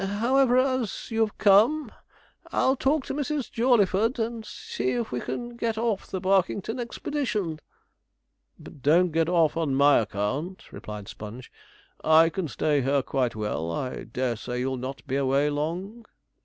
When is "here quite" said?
12.81-13.35